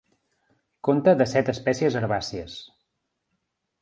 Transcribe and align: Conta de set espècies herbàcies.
Conta 0.87 1.13
de 1.21 1.27
set 1.33 1.51
espècies 1.55 1.99
herbàcies. 2.01 2.57